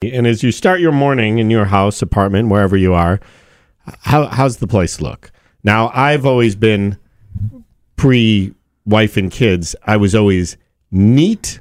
[0.00, 3.18] And as you start your morning in your house, apartment, wherever you are,
[4.02, 5.32] how, how's the place look?
[5.64, 6.98] Now, I've always been
[7.96, 8.54] pre
[8.86, 10.56] wife and kids, I was always
[10.92, 11.58] neat,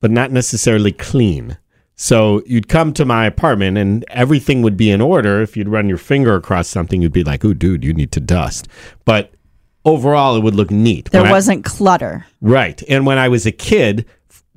[0.00, 1.58] but not necessarily clean.
[1.96, 5.42] So you'd come to my apartment and everything would be in order.
[5.42, 8.20] If you'd run your finger across something, you'd be like, "Oh, dude, you need to
[8.20, 8.68] dust."
[9.06, 9.32] But
[9.84, 11.10] overall, it would look neat.
[11.10, 12.26] There When wasn't clutter.
[12.42, 12.82] Right.
[12.88, 14.04] And when I was a kid,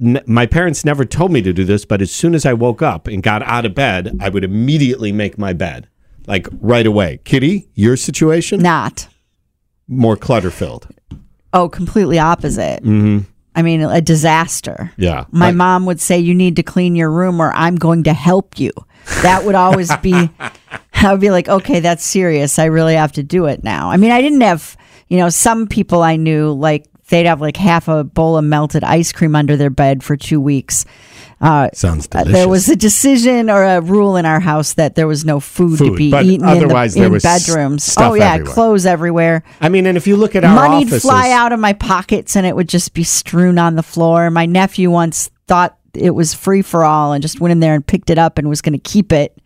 [0.03, 2.81] n- my parents never told me to do this, but as soon as I woke
[2.81, 5.87] up and got out of bed, I would immediately make my bed,
[6.27, 7.19] like right away.
[7.23, 8.59] Kitty, your situation?
[8.61, 9.07] Not.
[9.87, 10.87] More clutter filled.
[11.53, 12.83] Oh, completely opposite.
[12.83, 13.19] Mm-hmm.
[13.55, 14.91] I mean, a disaster.
[14.97, 15.25] Yeah.
[15.31, 18.13] My Like- mom would say, You need to clean your room or I'm going to
[18.13, 18.71] help you.
[19.23, 20.13] That would always be,
[20.93, 22.59] I would be like, Okay, that's serious.
[22.59, 23.89] I really have to do it now.
[23.89, 24.77] I mean, I didn't have,
[25.07, 28.83] you know, some people I knew, like, they'd have like half a bowl of melted
[28.83, 30.85] ice cream under their bed for two weeks.
[31.41, 32.33] Uh, Sounds uh, delicious.
[32.33, 35.77] there was a decision or a rule in our house that there was no food,
[35.77, 37.83] to be eaten otherwise in, the, there in was bedrooms.
[37.83, 38.53] stuff oh yeah, everywhere.
[38.53, 39.43] clothes everywhere.
[39.61, 42.35] I mean, and if you look at our Money'd offices, fly out of my pockets
[42.35, 44.29] and it would just be strewn on the floor.
[44.29, 47.87] My nephew once thought it was free for all and just went in there and
[47.87, 49.37] picked it up and was going to keep it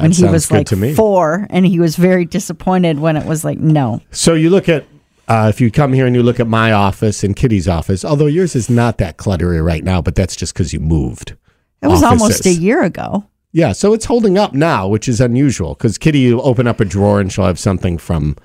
[0.00, 0.94] when he was like to me.
[0.94, 1.46] four.
[1.50, 4.02] And he was very disappointed when it was like, no.
[4.10, 4.84] So you look at
[5.28, 8.26] uh, if you come here and you look at my office and Kitty's office, although
[8.26, 11.36] yours is not that cluttery right now, but that's just because you moved.
[11.82, 13.26] It was almost a year ago.
[13.52, 16.84] Yeah, so it's holding up now, which is unusual because Kitty will open up a
[16.84, 18.36] drawer and she'll have something from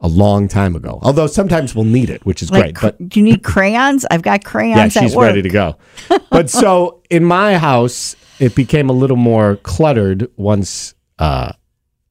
[0.00, 1.00] a long time ago.
[1.02, 2.96] Although sometimes we'll need it, which is Like, great.
[2.98, 4.06] But do you need crayons?
[4.10, 4.94] I've got crayons.
[4.94, 5.76] yeah, she's ready to go.
[6.30, 11.52] But so in my house, it became a little more cluttered once uh,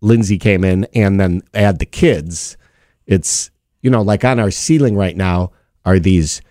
[0.02, 2.58] Lindsay came in, and then add the kids.
[3.06, 3.52] It's
[3.88, 5.50] you know like on our ceiling right now
[5.86, 6.42] are these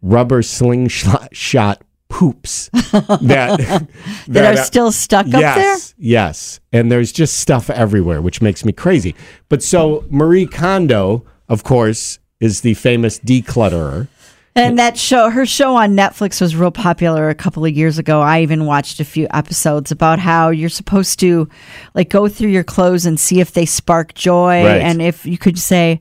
[0.00, 3.88] rubber slingshot shot poops that
[4.28, 5.56] that are still stuck up there?
[5.56, 6.60] Yes, yes.
[6.72, 9.16] And there's just stuff everywhere, which makes me crazy.
[9.48, 14.06] But so Marie Kondo, of course, is the famous declutterer.
[14.54, 18.20] And that show, her show on Netflix was real popular a couple of years ago.
[18.20, 21.48] I even watched a few episodes about how you're supposed to
[21.94, 24.62] like go through your clothes and see if they spark joy.
[24.62, 24.80] Right.
[24.82, 26.00] And if you could say,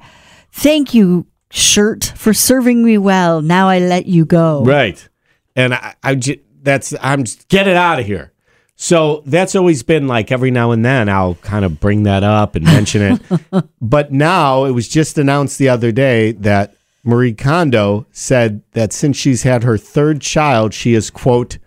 [0.51, 3.41] Thank you, shirt, for serving me well.
[3.41, 4.63] Now I let you go.
[4.63, 5.07] Right.
[5.55, 8.31] And I, I ju- that's I'm just, get it out of here.
[8.75, 12.55] So that's always been like every now and then I'll kind of bring that up
[12.55, 13.65] and mention it.
[13.81, 19.17] but now it was just announced the other day that Marie Kondo said that since
[19.17, 21.59] she's had her third child, she has quote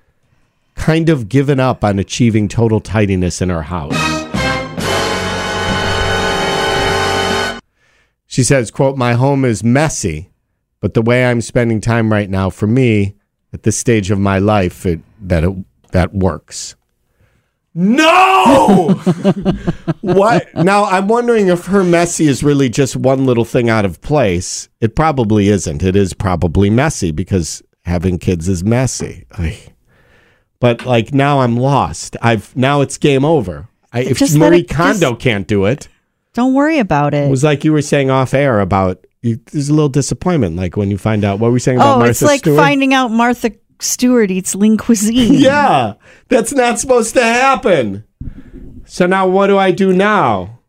[0.75, 4.14] kind of given up on achieving total tidiness in her house.
[8.35, 10.29] She says, quote, my home is messy,
[10.81, 13.15] but the way I'm spending time right now for me
[13.53, 15.55] at this stage of my life, it, that it,
[15.93, 16.75] that works.
[17.75, 18.89] No!
[20.01, 20.53] what?
[20.57, 24.69] Now, I'm wondering if her messy is really just one little thing out of place.
[24.81, 25.85] It probably isn't.
[25.85, 29.27] It is probably messy because having kids is messy.
[29.31, 29.61] Ay.
[30.59, 32.17] But like now I'm lost.
[32.21, 33.69] I've now it's game over.
[33.93, 35.87] I, if Just Marie Kondo just- can't do it,
[36.35, 37.25] Don't worry about it.
[37.25, 40.77] it was like you were saying off air about you, there's a little disappointment, like
[40.77, 42.59] when you find out what were we saying about oh, Martha it's like Stewart?
[42.59, 45.35] finding out Martha Stewart eats lean cuisine.
[45.35, 45.95] yeah,
[46.29, 48.05] that's not supposed to happen.
[48.85, 50.61] So now what do I do now?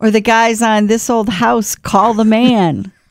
[0.00, 2.92] Or the guys on this old house call the man.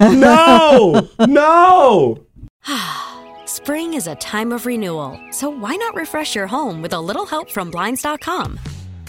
[0.00, 2.24] No, no.
[3.46, 7.26] Spring is a time of renewal, so why not refresh your home with a little
[7.26, 8.60] help from Blinds.com?